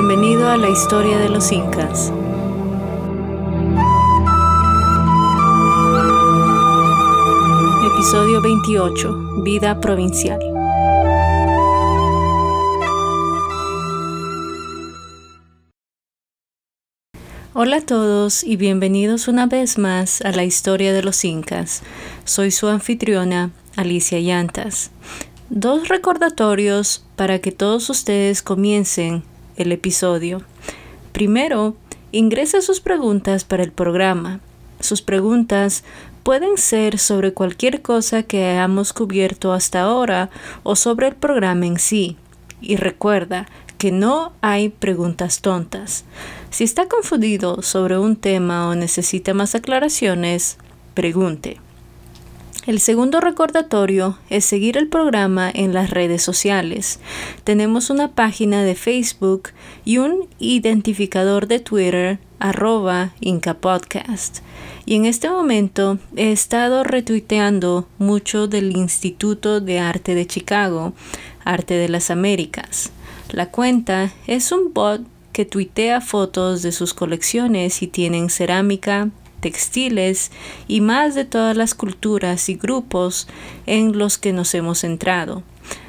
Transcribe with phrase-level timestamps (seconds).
[0.00, 2.12] Bienvenido a la historia de los incas.
[7.84, 9.42] Episodio 28.
[9.42, 10.38] Vida provincial.
[17.52, 21.82] Hola a todos y bienvenidos una vez más a la historia de los incas.
[22.24, 24.92] Soy su anfitriona, Alicia Llantas.
[25.50, 29.24] Dos recordatorios para que todos ustedes comiencen
[29.58, 30.42] el episodio.
[31.12, 31.76] Primero,
[32.12, 34.40] ingrese sus preguntas para el programa.
[34.80, 35.84] Sus preguntas
[36.22, 40.30] pueden ser sobre cualquier cosa que hayamos cubierto hasta ahora
[40.62, 42.16] o sobre el programa en sí.
[42.60, 43.46] Y recuerda
[43.78, 46.04] que no hay preguntas tontas.
[46.50, 50.58] Si está confundido sobre un tema o necesita más aclaraciones,
[50.94, 51.60] pregunte.
[52.68, 57.00] El segundo recordatorio es seguir el programa en las redes sociales.
[57.42, 59.52] Tenemos una página de Facebook
[59.86, 64.40] y un identificador de Twitter arroba Incapodcast.
[64.84, 70.92] Y en este momento he estado retuiteando mucho del Instituto de Arte de Chicago,
[71.46, 72.90] Arte de las Américas.
[73.30, 75.00] La cuenta es un bot
[75.32, 79.08] que tuitea fotos de sus colecciones y tienen cerámica,
[79.40, 80.30] textiles
[80.66, 83.28] y más de todas las culturas y grupos
[83.66, 85.42] en los que nos hemos centrado.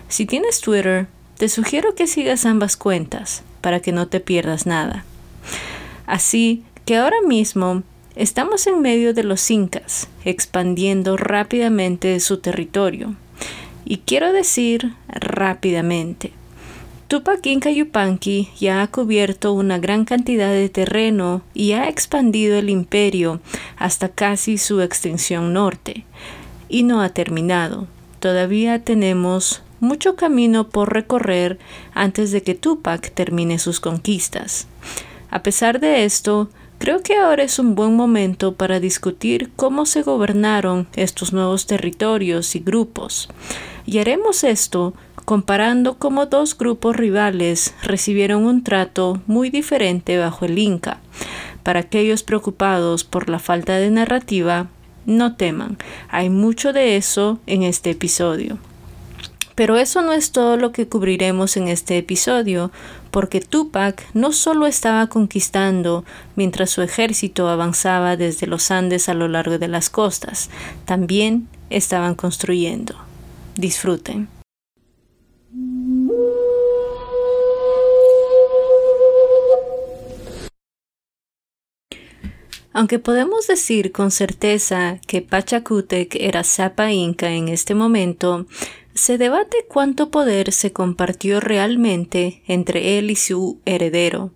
[0.07, 5.05] Si tienes Twitter, te sugiero que sigas ambas cuentas para que no te pierdas nada.
[6.05, 7.83] Así que ahora mismo
[8.15, 13.15] estamos en medio de los incas, expandiendo rápidamente su territorio.
[13.85, 16.33] Y quiero decir rápidamente,
[17.09, 22.69] Tupac Inca Yupanqui ya ha cubierto una gran cantidad de terreno y ha expandido el
[22.69, 23.41] imperio
[23.77, 26.05] hasta casi su extensión norte.
[26.69, 27.87] Y no ha terminado.
[28.19, 31.57] Todavía tenemos mucho camino por recorrer
[31.95, 34.67] antes de que Tupac termine sus conquistas.
[35.31, 40.03] A pesar de esto, creo que ahora es un buen momento para discutir cómo se
[40.03, 43.29] gobernaron estos nuevos territorios y grupos.
[43.89, 44.93] Y haremos esto
[45.25, 50.99] comparando cómo dos grupos rivales recibieron un trato muy diferente bajo el Inca.
[51.63, 54.67] Para aquellos preocupados por la falta de narrativa,
[55.07, 58.59] no teman, hay mucho de eso en este episodio.
[59.55, 62.71] Pero eso no es todo lo que cubriremos en este episodio,
[63.09, 69.27] porque Tupac no solo estaba conquistando mientras su ejército avanzaba desde los Andes a lo
[69.27, 70.51] largo de las costas,
[70.85, 73.08] también estaban construyendo.
[73.59, 74.29] Disfruten.
[82.71, 88.45] Aunque podemos decir con certeza que Pachacútec era Zapa Inca en este momento,
[88.93, 94.31] se debate cuánto poder se compartió realmente entre él y su heredero.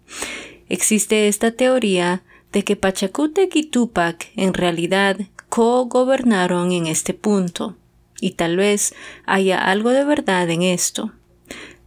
[0.67, 5.17] Existe esta teoría de que Pachacútec y Tupac en realidad
[5.47, 7.77] co-gobernaron en este punto,
[8.23, 8.95] y tal vez
[9.25, 11.11] haya algo de verdad en esto.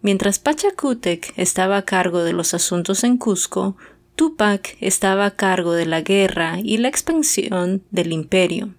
[0.02, 3.78] Mientras Pachacútec estaba a cargo de los asuntos en Cusco,
[4.16, 8.74] Tupac estaba a cargo de la guerra y la expansión del imperio.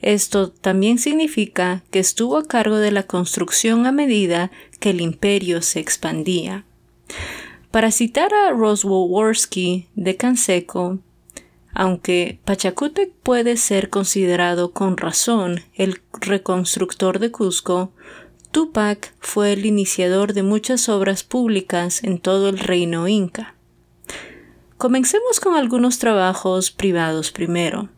[0.00, 4.50] Esto también significa que estuvo a cargo de la construcción a medida
[4.80, 6.64] que el imperio se expandía.
[7.70, 9.36] Para citar a Roswell
[9.94, 10.98] de Canseco,
[11.74, 17.92] aunque Pachacútec puede ser considerado con razón el reconstructor de Cusco,
[18.50, 23.54] Tupac fue el iniciador de muchas obras públicas en todo el reino inca.
[24.76, 27.88] Comencemos con algunos trabajos privados primero.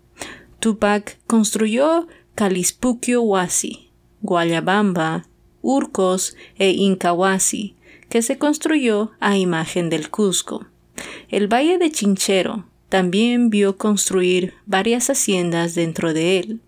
[0.61, 3.91] Tupac construyó Calispuquio Huasi,
[4.23, 5.27] Guayabamba,
[5.61, 7.75] Urcos e Incahuasi,
[8.09, 10.67] que se construyó a imagen del Cusco.
[11.29, 16.61] El Valle de Chinchero también vio construir varias haciendas dentro de él.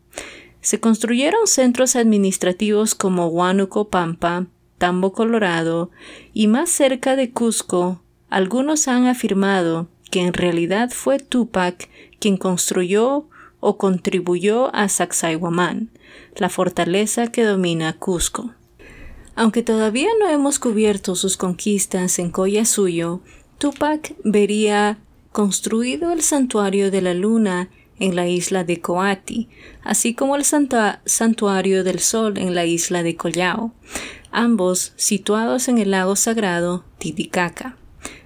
[0.60, 5.92] Se construyeron centros administrativos como Huánuco Pampa, Tambo Colorado
[6.34, 11.88] y más cerca de Cusco, algunos han afirmado que en realidad fue Tupac
[12.18, 13.28] quien construyó
[13.60, 15.90] o contribuyó a Sacsayhuamán,
[16.34, 18.52] la fortaleza que domina Cusco.
[19.36, 23.20] Aunque todavía no hemos cubierto sus conquistas en Collasuyo,
[23.58, 24.98] Tupac vería
[25.36, 27.68] construido el santuario de la luna
[27.98, 29.50] en la isla de Coati,
[29.82, 33.74] así como el santuario del sol en la isla de Collao,
[34.30, 37.76] ambos situados en el lago sagrado Titicaca.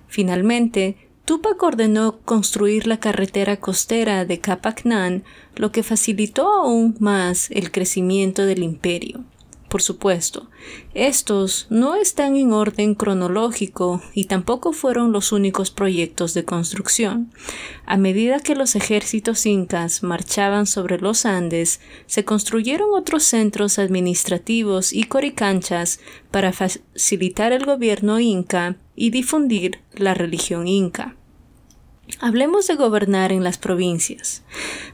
[0.06, 5.24] Finalmente, Tupac ordenó construir la carretera costera de Capacnán,
[5.56, 9.24] lo que facilitó aún más el crecimiento del imperio.
[9.70, 10.50] Por supuesto,
[10.94, 17.32] estos no están en orden cronológico y tampoco fueron los únicos proyectos de construcción.
[17.86, 24.92] A medida que los ejércitos incas marchaban sobre los Andes, se construyeron otros centros administrativos
[24.92, 26.00] y coricanchas
[26.32, 31.14] para facilitar el gobierno inca y difundir la religión inca.
[32.18, 34.42] Hablemos de gobernar en las provincias.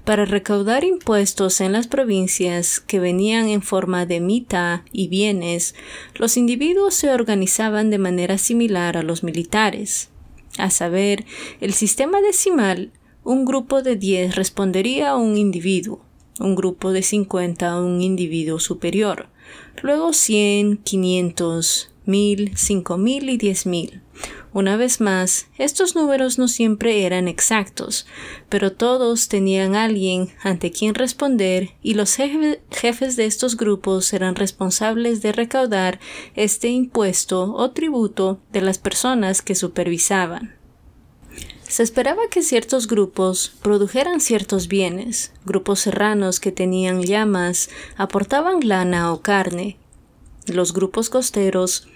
[0.04, 5.74] Para recaudar impuestos en las provincias que venían en forma de mita y bienes,
[6.14, 10.10] los individuos se organizaban de manera similar a los militares.
[10.58, 11.24] A saber,
[11.60, 12.92] el sistema decimal,
[13.24, 16.04] un grupo de 10 respondería a un individuo,
[16.38, 19.28] un grupo de 50 a un individuo superior,
[19.82, 24.05] luego 100, 500, 1000, 5000 y 10000.
[24.56, 28.06] Una vez más, estos números no siempre eran exactos,
[28.48, 35.20] pero todos tenían alguien ante quien responder y los jefes de estos grupos eran responsables
[35.20, 36.00] de recaudar
[36.36, 40.56] este impuesto o tributo de las personas que supervisaban.
[41.68, 45.34] Se esperaba que ciertos grupos produjeran ciertos bienes.
[45.44, 47.68] Grupos serranos que tenían llamas
[47.98, 49.76] aportaban lana o carne.
[50.46, 51.88] Los grupos costeros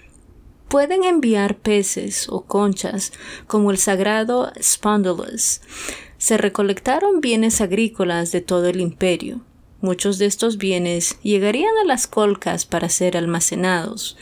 [0.71, 3.11] pueden enviar peces o conchas,
[3.45, 5.59] como el sagrado Spondylus.
[6.17, 9.41] Se recolectaron bienes agrícolas de todo el imperio.
[9.81, 14.15] Muchos de estos bienes llegarían a las colcas para ser almacenados,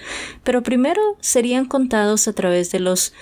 [0.43, 3.13] pero primero serían contados a través de los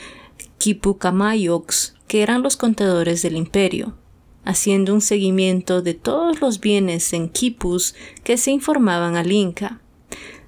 [0.60, 3.98] Kipukamayoks, que eran los contadores del imperio,
[4.46, 7.94] haciendo un seguimiento de todos los bienes en Kipus
[8.24, 9.82] que se informaban al Inca.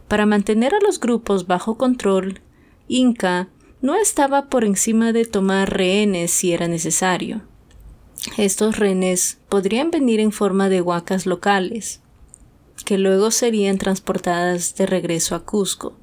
[0.08, 2.40] Para mantener a los grupos bajo control,
[2.90, 3.50] Inca
[3.82, 7.44] no estaba por encima de tomar rehenes si era necesario.
[8.36, 12.02] Estos rehenes podrían venir en forma de huacas locales,
[12.86, 15.94] que luego serían transportadas de regreso a Cusco.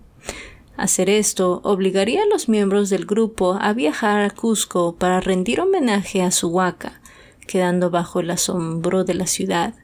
[0.76, 6.22] Hacer esto obligaría a los miembros del grupo a viajar a Cusco para rendir homenaje
[6.22, 7.00] a su huaca,
[7.48, 9.74] quedando bajo el asombro de la ciudad.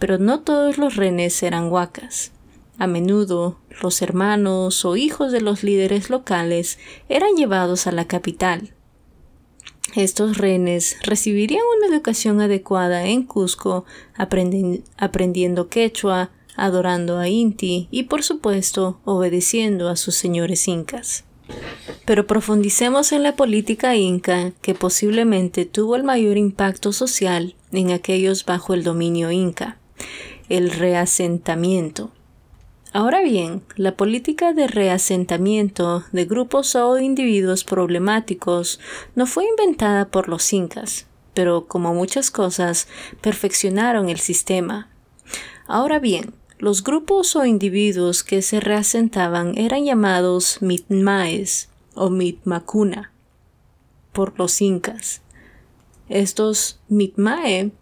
[0.00, 2.32] Pero no todos los rehenes eran huacas.
[2.82, 8.74] A menudo, los hermanos o hijos de los líderes locales eran llevados a la capital.
[9.94, 13.84] Estos rehenes recibirían una educación adecuada en Cusco,
[14.16, 21.22] aprendiendo quechua, adorando a Inti y, por supuesto, obedeciendo a sus señores incas.
[22.04, 28.44] Pero profundicemos en la política inca que posiblemente tuvo el mayor impacto social en aquellos
[28.44, 29.78] bajo el dominio inca,
[30.48, 32.10] el reasentamiento.
[32.94, 38.80] Ahora bien, la política de reasentamiento de grupos o individuos problemáticos
[39.14, 42.88] no fue inventada por los incas, pero como muchas cosas,
[43.22, 44.90] perfeccionaron el sistema.
[45.66, 53.10] Ahora bien, los grupos o individuos que se reasentaban eran llamados mitmaes o mitmacuna
[54.12, 55.22] por los incas.
[56.10, 57.72] Estos mitmae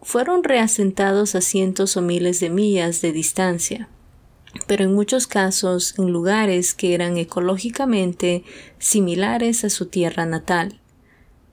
[0.00, 3.88] fueron reasentados a cientos o miles de millas de distancia
[4.66, 8.44] pero en muchos casos en lugares que eran ecológicamente
[8.78, 10.80] similares a su tierra natal.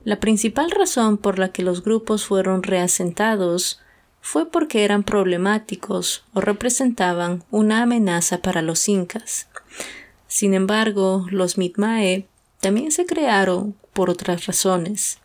[0.04, 3.80] La principal razón por la que los grupos fueron reasentados
[4.20, 9.48] fue porque eran problemáticos o representaban una amenaza para los incas.
[10.26, 12.26] Sin embargo, los Mitmae
[12.60, 15.18] también se crearon por otras razones.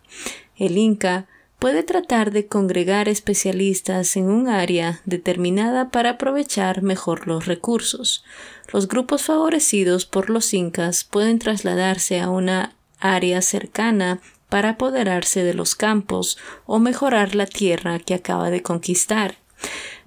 [0.56, 1.26] El inca
[1.64, 8.22] puede tratar de congregar especialistas en un área determinada para aprovechar mejor los recursos.
[8.70, 15.54] Los grupos favorecidos por los incas pueden trasladarse a una área cercana para apoderarse de
[15.54, 19.38] los campos o mejorar la tierra que acaba de conquistar.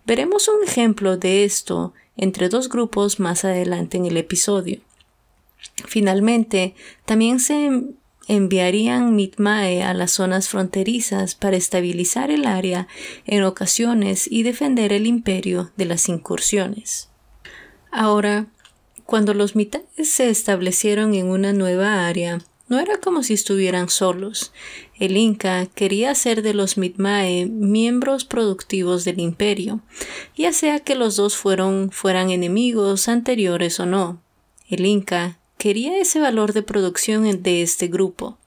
[0.05, 4.81] Veremos un ejemplo de esto entre dos grupos más adelante en el episodio.
[5.87, 7.95] Finalmente, también se
[8.27, 12.87] enviarían Mitmae a las zonas fronterizas para estabilizar el área
[13.25, 17.09] en ocasiones y defender el imperio de las incursiones.
[17.91, 18.47] Ahora,
[19.05, 24.51] cuando los Mitaes se establecieron en una nueva área, no era como si estuvieran solos.
[24.99, 29.79] El Inca quería hacer de los Mitmae miembros productivos del imperio,
[30.35, 34.21] ya sea que los dos fueran enemigos anteriores o no.
[34.69, 38.37] El Inca quería ese valor de producción de este grupo.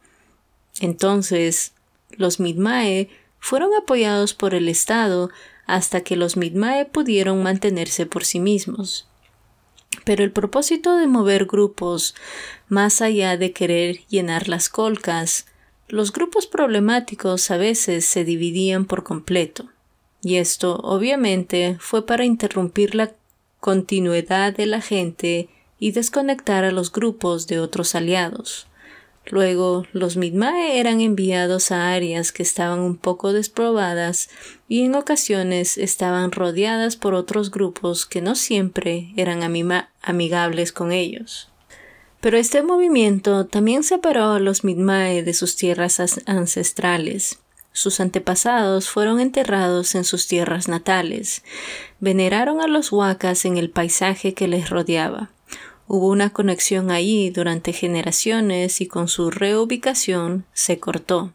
[0.80, 1.72] Entonces,
[2.10, 5.30] los Midmae fueron apoyados por el Estado
[5.66, 9.06] hasta que los Midmae pudieron mantenerse por sí mismos.
[10.04, 12.14] Pero el propósito de mover grupos,
[12.68, 15.46] más allá de querer llenar las colcas,
[15.88, 19.68] los grupos problemáticos a veces se dividían por completo.
[20.22, 23.12] Y esto, obviamente, fue para interrumpir la
[23.58, 25.48] continuidad de la gente
[25.80, 28.68] y desconectar a los grupos de otros aliados.
[29.26, 34.28] Luego, los Midmae eran enviados a áreas que estaban un poco desprobadas
[34.68, 39.42] y en ocasiones estaban rodeadas por otros grupos que no siempre eran
[40.02, 41.48] amigables con ellos.
[42.20, 47.38] Pero este movimiento también separó a los Midmae de sus tierras ancestrales.
[47.72, 51.44] Sus antepasados fueron enterrados en sus tierras natales.
[52.00, 55.30] Veneraron a los huacas en el paisaje que les rodeaba.
[55.92, 61.32] Hubo una conexión allí durante generaciones y con su reubicación se cortó.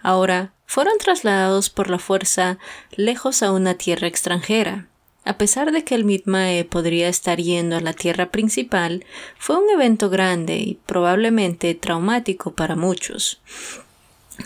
[0.00, 2.58] Ahora fueron trasladados por la fuerza
[2.96, 4.88] lejos a una tierra extranjera.
[5.26, 9.04] A pesar de que el Mitmae podría estar yendo a la tierra principal,
[9.38, 13.42] fue un evento grande y probablemente traumático para muchos.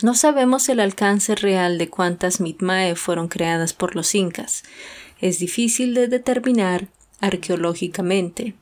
[0.02, 4.64] No sabemos el alcance real de cuántas Mitmae fueron creadas por los incas.
[5.20, 6.88] Es difícil de determinar
[7.20, 8.56] arqueológicamente.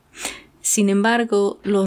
[0.65, 1.87] Sin embargo, los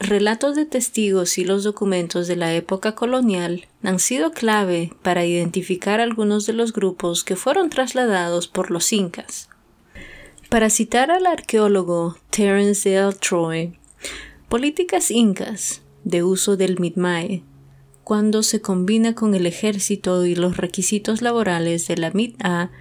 [0.00, 6.00] relatos de testigos y los documentos de la época colonial han sido clave para identificar
[6.00, 9.48] algunos de los grupos que fueron trasladados por los incas.
[10.48, 13.78] Para citar al arqueólogo Terence Dale Troy,
[14.48, 17.44] políticas incas de uso del mitmae,
[18.02, 22.72] cuando se combina con el ejército y los requisitos laborales de la mit'a,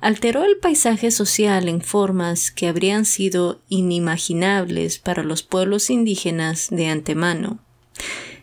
[0.00, 6.88] alteró el paisaje social en formas que habrían sido inimaginables para los pueblos indígenas de
[6.88, 7.58] antemano.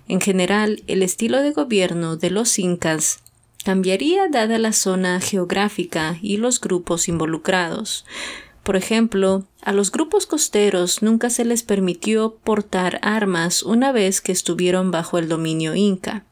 [0.07, 3.19] En general, el estilo de gobierno de los incas
[3.65, 8.05] cambiaría dada la zona geográfica y los grupos involucrados.
[8.63, 14.31] Por ejemplo, a los grupos costeros nunca se les permitió portar armas una vez que
[14.31, 16.25] estuvieron bajo el dominio inca.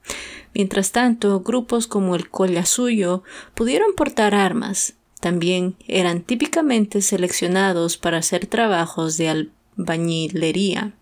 [0.53, 8.45] Mientras tanto, grupos como el Collasuyo pudieron portar armas, también eran típicamente seleccionados para hacer
[8.45, 10.93] trabajos de albañilería.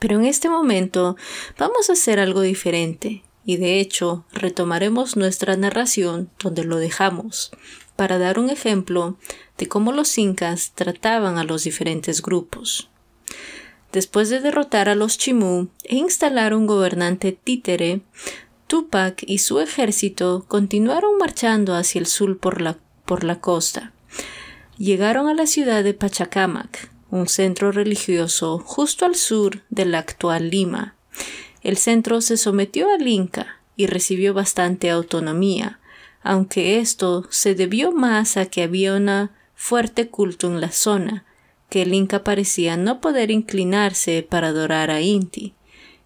[0.00, 1.14] Pero en este momento
[1.56, 7.52] vamos a hacer algo diferente y de hecho retomaremos nuestra narración donde lo dejamos
[7.94, 9.16] para dar un ejemplo
[9.58, 12.90] de cómo los incas trataban a los diferentes grupos.
[13.92, 18.00] Después de derrotar a los Chimú e instalar un gobernante títere,
[18.66, 22.76] Tupac y su ejército continuaron marchando hacia el sur por la
[23.10, 23.90] por la costa.
[24.78, 30.48] Llegaron a la ciudad de Pachacamac, un centro religioso justo al sur de la actual
[30.48, 30.94] Lima.
[31.64, 35.80] El centro se sometió al Inca y recibió bastante autonomía,
[36.22, 41.24] aunque esto se debió más a que había un fuerte culto en la zona,
[41.68, 45.54] que el Inca parecía no poder inclinarse para adorar a Inti.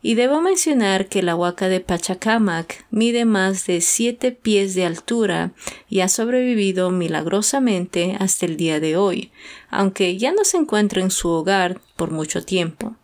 [0.06, 5.52] Y debo mencionar que la huaca de Pachacamac mide más de siete pies de altura
[5.88, 9.32] y ha sobrevivido milagrosamente hasta el día de hoy,
[9.70, 12.96] aunque ya no se encuentra en su hogar por mucho tiempo.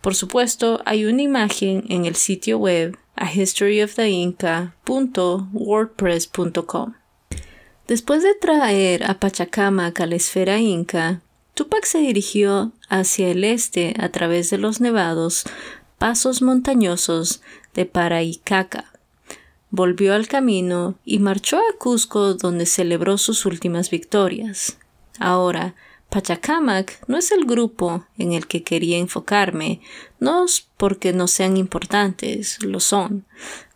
[0.00, 3.32] Por supuesto, hay una imagen en el sitio web a.
[7.88, 11.20] Después de traer a Pachacamac a la esfera inca,
[11.54, 15.46] Tupac se dirigió hacia el este a través de los nevados
[16.04, 17.40] pasos montañosos
[17.72, 18.92] de Paraicaca.
[19.70, 24.76] Volvió al camino y marchó a Cusco donde celebró sus últimas victorias.
[25.18, 25.74] Ahora,
[26.10, 29.80] Pachacamac no es el grupo en el que quería enfocarme,
[30.20, 33.24] no es porque no sean importantes, lo son.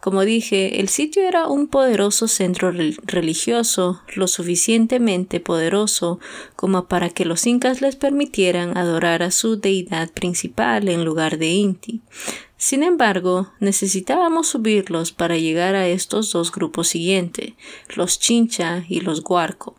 [0.01, 6.21] Como dije, el sitio era un poderoso centro religioso, lo suficientemente poderoso
[6.55, 11.49] como para que los incas les permitieran adorar a su deidad principal en lugar de
[11.49, 12.03] Inti.
[12.57, 17.55] Sin embargo, necesitábamos subirlos para llegar a estos dos grupos siguientes,
[17.95, 19.77] los Chincha y los Guarco.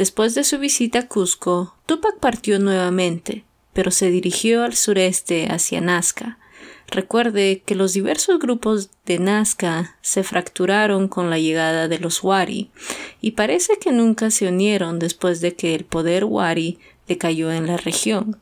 [0.00, 5.82] Después de su visita a Cusco, Tupac partió nuevamente, pero se dirigió al sureste hacia
[5.82, 6.38] Nazca.
[6.86, 12.70] Recuerde que los diversos grupos de Nazca se fracturaron con la llegada de los Wari,
[13.20, 17.76] y parece que nunca se unieron después de que el poder Wari decayó en la
[17.76, 18.40] región.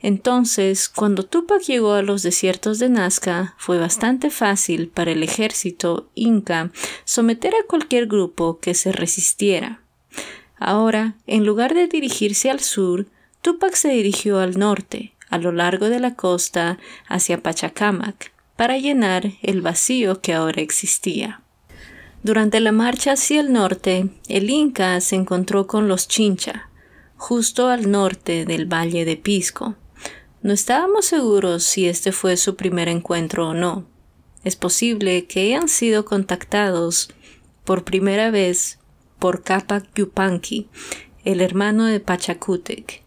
[0.00, 6.08] Entonces, cuando Tupac llegó a los desiertos de Nazca, fue bastante fácil para el ejército
[6.16, 6.72] inca
[7.04, 9.80] someter a cualquier grupo que se resistiera.
[10.58, 13.06] Ahora, en lugar de dirigirse al sur,
[13.42, 19.32] Tupac se dirigió al norte, a lo largo de la costa, hacia Pachacamac, para llenar
[19.42, 21.42] el vacío que ahora existía.
[22.22, 26.68] Durante la marcha hacia el norte, el Inca se encontró con los Chincha,
[27.16, 29.76] justo al norte del valle de Pisco.
[30.42, 33.86] No estábamos seguros si este fue su primer encuentro o no.
[34.42, 37.10] Es posible que hayan sido contactados
[37.64, 38.77] por primera vez
[39.18, 40.68] por Capac Yupanqui,
[41.24, 43.02] el hermano de Pachacútec,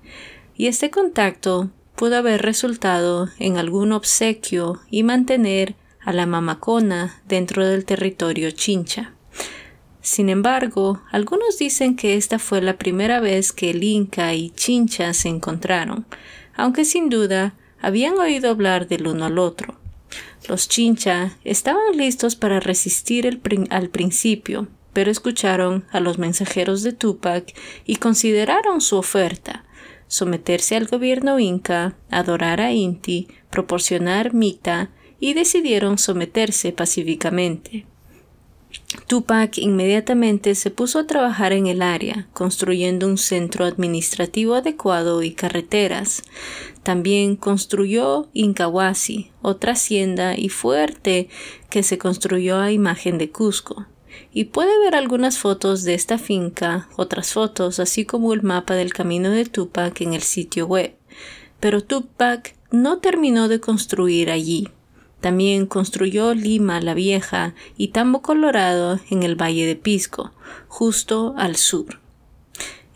[0.55, 7.65] y este contacto pudo haber resultado en algún obsequio y mantener a la mamacona dentro
[7.65, 9.13] del territorio chincha.
[10.01, 15.13] Sin embargo, algunos dicen que esta fue la primera vez que el Inca y Chincha
[15.13, 16.07] se encontraron,
[16.55, 19.75] aunque sin duda habían oído hablar del uno al otro.
[20.47, 27.53] Los Chincha estaban listos para resistir al principio, pero escucharon a los mensajeros de Tupac
[27.85, 29.65] y consideraron su oferta,
[30.07, 37.85] someterse al gobierno inca, adorar a Inti, proporcionar mita y decidieron someterse pacíficamente.
[39.07, 45.31] Tupac inmediatamente se puso a trabajar en el área, construyendo un centro administrativo adecuado y
[45.31, 46.23] carreteras.
[46.83, 51.29] También construyó Incahuasi, otra hacienda y fuerte
[51.69, 53.87] que se construyó a imagen de Cusco.
[54.33, 58.93] Y puede ver algunas fotos de esta finca, otras fotos, así como el mapa del
[58.93, 60.95] camino de Tupac en el sitio web.
[61.59, 64.69] Pero Tupac no terminó de construir allí.
[65.19, 70.31] También construyó Lima la Vieja y Tambo Colorado en el Valle de Pisco,
[70.67, 71.99] justo al sur.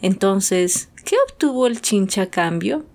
[0.01, 2.85] Entonces, ¿qué obtuvo el Chincha a cambio?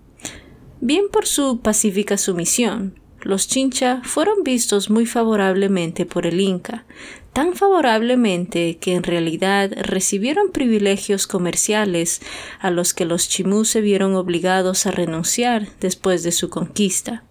[0.81, 6.87] Bien por su pacífica sumisión, los Chincha fueron vistos muy favorablemente por el Inca,
[7.33, 12.21] tan favorablemente que en realidad recibieron privilegios comerciales
[12.59, 17.25] a los que los chimú se vieron obligados a renunciar después de su conquista.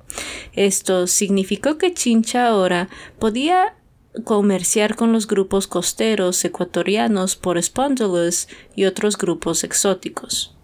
[0.54, 2.90] Esto significó que Chincha ahora
[3.20, 3.76] podía
[4.24, 10.56] comerciar con los grupos costeros ecuatorianos por Spondylus y otros grupos exóticos.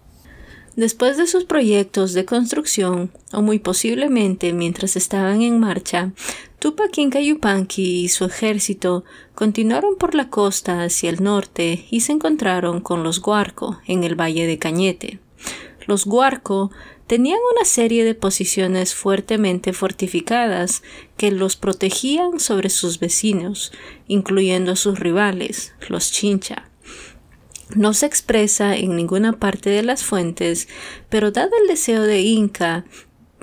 [0.75, 6.12] Después de sus proyectos de construcción, o muy posiblemente mientras estaban en marcha,
[6.66, 9.04] Tupac Inca Yupanqui y su ejército
[9.36, 14.20] continuaron por la costa hacia el norte y se encontraron con los Guarco en el
[14.20, 15.20] valle de Cañete.
[15.86, 16.72] Los Guarco
[17.06, 20.82] tenían una serie de posiciones fuertemente fortificadas
[21.18, 23.72] que los protegían sobre sus vecinos,
[24.08, 26.72] incluyendo a sus rivales, los Chincha.
[27.75, 30.68] No se expresa en ninguna parte de las fuentes,
[31.10, 32.86] pero dado el deseo de Inca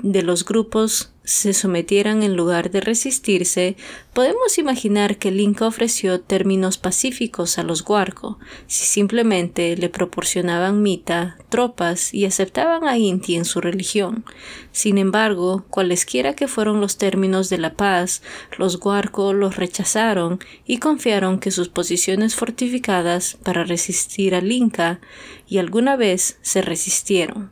[0.01, 3.77] de los grupos se sometieran en lugar de resistirse,
[4.13, 10.81] podemos imaginar que el Inca ofreció términos pacíficos a los Guarco, si simplemente le proporcionaban
[10.81, 14.25] mita, tropas y aceptaban a Inti en su religión.
[14.71, 18.21] Sin embargo, cualesquiera que fueron los términos de la paz,
[18.57, 24.99] los Guarco los rechazaron y confiaron que sus posiciones fortificadas para resistir al Inca
[25.47, 27.51] y alguna vez se resistieron.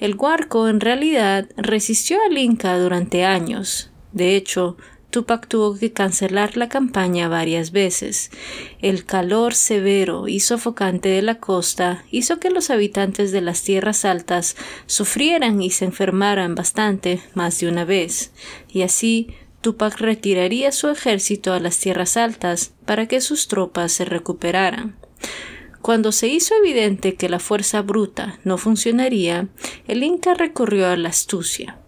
[0.00, 3.90] El Guarco en realidad resistió al Inca durante años.
[4.12, 4.78] De hecho,
[5.10, 8.30] Tupac tuvo que cancelar la campaña varias veces.
[8.80, 14.06] El calor severo y sofocante de la costa hizo que los habitantes de las tierras
[14.06, 18.32] altas sufrieran y se enfermaran bastante más de una vez,
[18.68, 24.06] y así Tupac retiraría su ejército a las tierras altas para que sus tropas se
[24.06, 24.96] recuperaran.
[25.82, 29.48] Cuando se hizo evidente que la fuerza bruta no funcionaría,
[29.88, 31.78] el Inca recurrió a la astucia.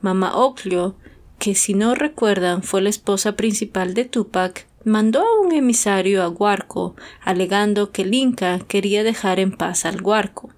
[0.00, 0.96] Mama Oclio,
[1.38, 6.28] que si no recuerdan fue la esposa principal de Tupac, mandó a un emisario a
[6.28, 10.50] Huarco, alegando que el Inca quería dejar en paz al Huarco.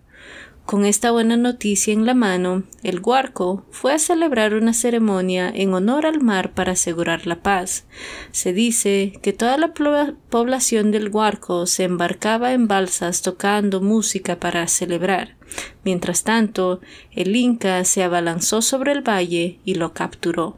[0.66, 5.74] Con esta buena noticia en la mano, el Guarco fue a celebrar una ceremonia en
[5.74, 7.86] honor al mar para asegurar la paz.
[8.30, 14.68] Se dice que toda la población del Guarco se embarcaba en balsas tocando música para
[14.68, 15.34] celebrar.
[15.84, 20.56] Mientras tanto, el Inca se abalanzó sobre el valle y lo capturó.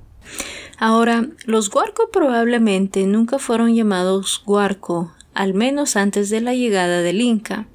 [0.79, 7.21] Ahora, los Guarco probablemente nunca fueron llamados Guarco al menos antes de la llegada del
[7.21, 7.67] Inca,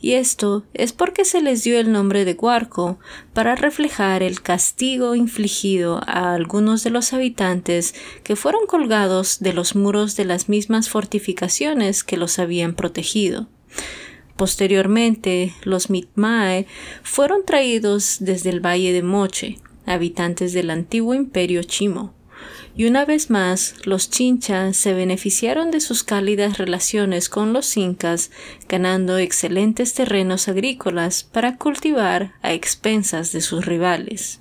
[0.00, 2.98] y esto es porque se les dio el nombre de Guarco
[3.32, 9.74] para reflejar el castigo infligido a algunos de los habitantes que fueron colgados de los
[9.76, 13.48] muros de las mismas fortificaciones que los habían protegido.
[14.36, 16.66] Posteriormente, los Mitmae
[17.02, 22.13] fueron traídos desde el valle de Moche, habitantes del antiguo imperio Chimo
[22.76, 28.30] y una vez más los chinchas se beneficiaron de sus cálidas relaciones con los incas,
[28.68, 34.40] ganando excelentes terrenos agrícolas para cultivar a expensas de sus rivales.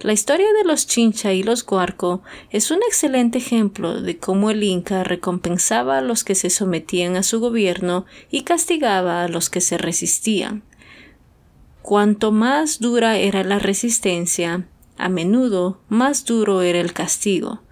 [0.00, 4.62] La historia de los Chincha y los Guarco es un excelente ejemplo de cómo el
[4.62, 9.60] Inca recompensaba a los que se sometían a su gobierno y castigaba a los que
[9.60, 10.62] se resistían.
[11.82, 14.66] Cuanto más dura era la resistencia,
[15.00, 17.62] a menudo más duro era el castigo,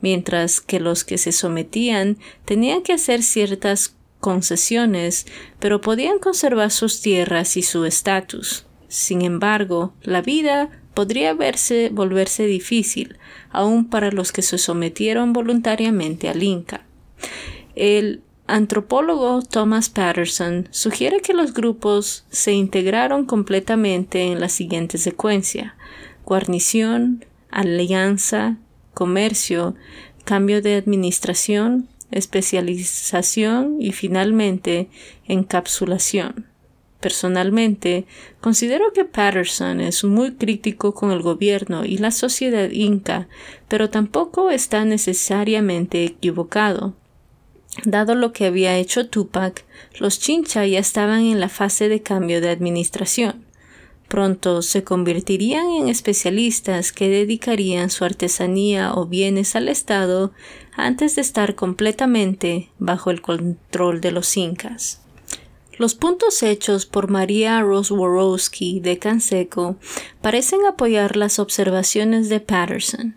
[0.00, 5.26] mientras que los que se sometían tenían que hacer ciertas concesiones,
[5.58, 8.66] pero podían conservar sus tierras y su estatus.
[8.88, 13.18] Sin embargo, la vida podría verse, volverse difícil,
[13.50, 16.86] aun para los que se sometieron voluntariamente al Inca.
[17.74, 25.75] El antropólogo Thomas Patterson sugiere que los grupos se integraron completamente en la siguiente secuencia
[26.26, 28.58] guarnición, alianza,
[28.92, 29.76] comercio,
[30.24, 34.90] cambio de administración, especialización y finalmente
[35.26, 36.46] encapsulación.
[37.00, 38.06] Personalmente,
[38.40, 43.28] considero que Patterson es muy crítico con el gobierno y la sociedad inca,
[43.68, 46.94] pero tampoco está necesariamente equivocado.
[47.84, 49.64] Dado lo que había hecho Tupac,
[50.00, 53.45] los Chincha ya estaban en la fase de cambio de administración.
[54.08, 60.32] Pronto se convertirían en especialistas que dedicarían su artesanía o bienes al Estado
[60.76, 65.00] antes de estar completamente bajo el control de los incas.
[65.76, 69.76] Los puntos hechos por María Rosworowski de Canseco
[70.22, 73.16] parecen apoyar las observaciones de Patterson.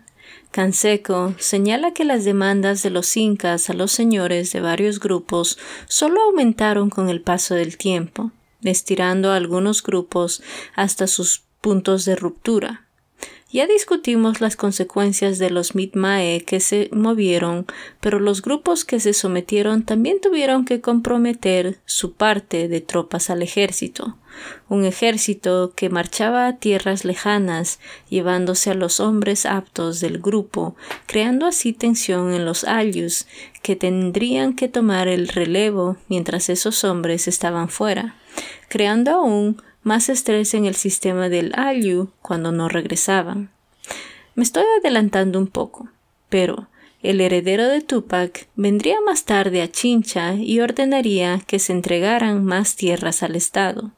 [0.50, 6.20] Canseco señala que las demandas de los incas a los señores de varios grupos solo
[6.22, 8.32] aumentaron con el paso del tiempo
[8.64, 10.42] estirando algunos grupos
[10.74, 12.86] hasta sus puntos de ruptura.
[13.52, 17.66] Ya discutimos las consecuencias de los Mitmae que se movieron,
[18.00, 23.42] pero los grupos que se sometieron también tuvieron que comprometer su parte de tropas al
[23.42, 24.16] ejército,
[24.68, 31.44] un ejército que marchaba a tierras lejanas, llevándose a los hombres aptos del grupo, creando
[31.44, 33.26] así tensión en los ayus,
[33.64, 38.19] que tendrían que tomar el relevo mientras esos hombres estaban fuera
[38.68, 43.50] creando aún más estrés en el sistema del Ayu cuando no regresaban.
[44.34, 45.88] Me estoy adelantando un poco,
[46.28, 46.68] pero
[47.02, 52.76] el heredero de Tupac vendría más tarde a Chincha y ordenaría que se entregaran más
[52.76, 53.92] tierras al Estado,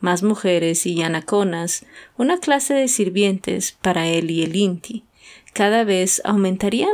[0.00, 1.84] más mujeres y yanaconas,
[2.16, 5.04] una clase de sirvientes para él y el Inti,
[5.56, 6.90] cada vez aumentarían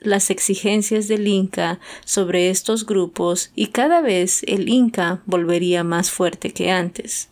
[0.00, 6.50] las, exigencias del Inca sobre estos grupos y cada vez el Inca volvería más fuerte
[6.54, 7.28] que antes.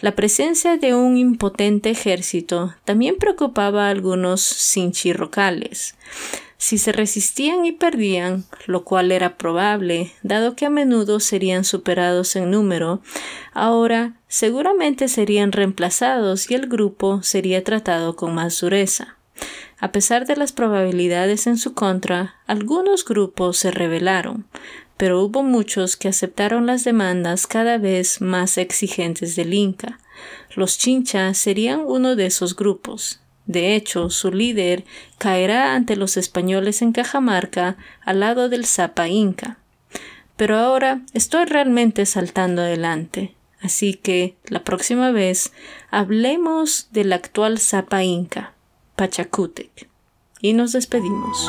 [0.00, 5.94] La presencia de un impotente ejército también preocupaba a algunos sinchirrocales.
[6.56, 12.34] Si se resistían y perdían, lo cual era probable, dado que a menudo serían superados
[12.34, 13.02] en número,
[13.52, 19.17] ahora seguramente serían reemplazados y el grupo sería tratado con más dureza.
[19.80, 24.46] A pesar de las probabilidades en su contra, algunos grupos se rebelaron,
[24.96, 30.00] pero hubo muchos que aceptaron las demandas cada vez más exigentes del Inca.
[30.56, 33.20] Los chinchas serían uno de esos grupos.
[33.46, 34.84] De hecho, su líder
[35.16, 39.58] caerá ante los españoles en Cajamarca al lado del Zapa Inca.
[40.36, 43.36] Pero ahora estoy realmente saltando adelante.
[43.60, 45.52] Así que la próxima vez
[45.90, 48.54] hablemos del actual Zapa Inca.
[48.98, 49.88] Pachacútec.
[50.40, 51.48] Y nos despedimos.